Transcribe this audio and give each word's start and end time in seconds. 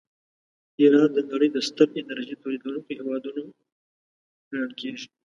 ایران 0.79 1.09
د 1.13 1.19
نړۍ 1.31 1.49
د 1.53 1.57
ستر 1.67 1.87
انرژۍ 1.99 2.35
تولیدونکي 2.43 2.91
هېوادونه 2.99 3.41
ګڼل 4.49 4.71
کیږي. 4.79 5.07